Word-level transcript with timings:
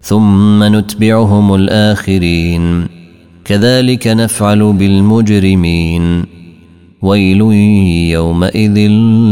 ثم 0.00 0.76
نتبعهم 0.76 1.54
الآخرين. 1.54 2.86
كذلك 3.44 4.06
نفعل 4.06 4.72
بالمجرمين. 4.72 6.24
ويل 7.02 7.40
يومئذ 8.10 8.78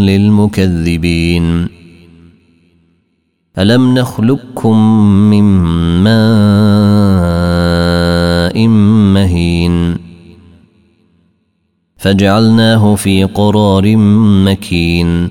للمكذبين. 0.07 1.69
ألم 3.59 3.95
نخلقكم 3.95 4.77
من 5.31 5.45
ماء 6.05 6.19
مهين؟ 9.15 9.97
فجعلناه 11.97 12.95
في 12.95 13.25
قرار 13.25 13.97
مكين. 14.45 15.31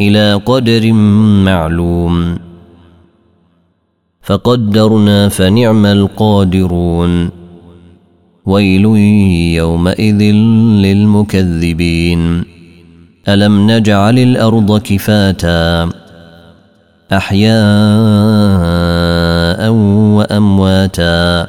إلى 0.00 0.34
قدر 0.34 0.92
معلوم. 1.44 2.38
فقدرنا 4.26 5.28
فنعم 5.28 5.86
القادرون. 5.86 7.30
ويل 8.46 8.84
يومئذ 9.56 10.22
للمكذبين. 10.82 12.44
ألم 13.28 13.70
نجعل 13.70 14.18
الأرض 14.18 14.78
كفاتا؟ 14.78 15.90
أحياء 17.12 17.56
وأمواتا. 20.12 21.46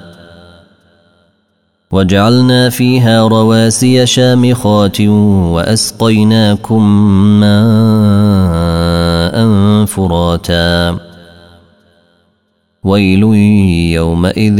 وجعلنا 1.91 2.69
فيها 2.69 3.27
رواسي 3.27 4.05
شامخات 4.05 5.01
وأسقيناكم 5.01 6.83
ماء 7.39 9.35
فراتا. 9.85 11.06
ويل 12.87 13.23
يومئذ 13.93 14.59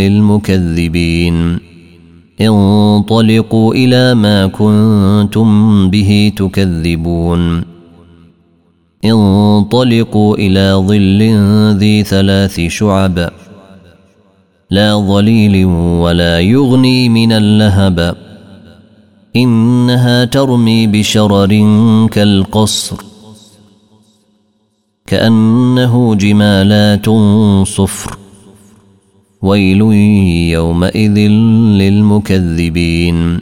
للمكذبين. 0.00 1.58
انطلقوا 2.40 3.74
إلى 3.74 4.14
ما 4.14 4.46
كنتم 4.46 5.90
به 5.90 6.32
تكذبون. 6.36 7.64
انطلقوا 9.04 10.36
إلى 10.36 10.72
ظل 10.86 11.22
ذي 11.78 12.02
ثلاث 12.02 12.60
شعب. 12.60 13.30
لا 14.70 14.94
ظليل 14.94 15.64
ولا 15.64 16.40
يغني 16.40 17.08
من 17.08 17.32
اللهب. 17.32 18.16
إنها 19.36 20.24
ترمي 20.24 20.86
بشرر 20.86 21.48
كالقصر. 22.12 23.13
كأنه 25.14 26.14
جمالات 26.14 27.06
صفر. 27.66 28.18
ويل 29.42 29.80
يومئذ 30.52 31.18
للمكذبين. 31.78 33.40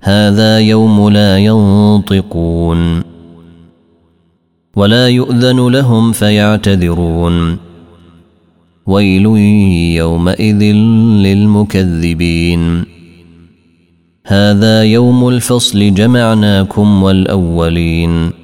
هذا 0.00 0.58
يوم 0.58 1.08
لا 1.08 1.38
ينطقون. 1.38 3.02
ولا 4.76 5.08
يؤذن 5.08 5.68
لهم 5.68 6.12
فيعتذرون. 6.12 7.56
ويل 8.86 9.26
يومئذ 9.96 10.62
للمكذبين. 11.22 12.84
هذا 14.26 14.82
يوم 14.82 15.28
الفصل 15.28 15.94
جمعناكم 15.94 17.02
والأولين. 17.02 18.43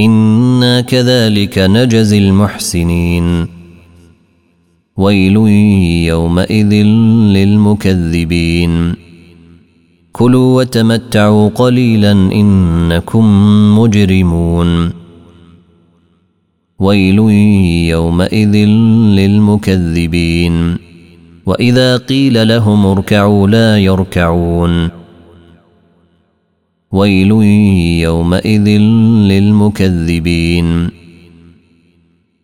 إنا 0.00 0.80
كذلك 0.80 1.58
نجزي 1.58 2.18
المحسنين. 2.18 3.46
ويل 4.96 5.36
يومئذ 6.06 6.72
للمكذبين. 7.34 8.94
كلوا 10.12 10.56
وتمتعوا 10.56 11.48
قليلا 11.48 12.12
إنكم 12.12 13.24
مجرمون. 13.78 14.90
ويل 16.78 17.18
يومئذ 17.88 18.56
للمكذبين. 19.16 20.76
وإذا 21.46 21.96
قيل 21.96 22.48
لهم 22.48 22.86
اركعوا 22.86 23.48
لا 23.48 23.78
يركعون. 23.78 24.97
ويل 26.92 27.30
يومئذ 28.02 28.68
للمكذبين. 29.28 30.88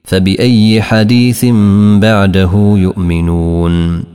فبأي 0.04 0.82
حديث 0.82 1.44
بعده 2.00 2.74
يؤمنون؟ 2.78 4.13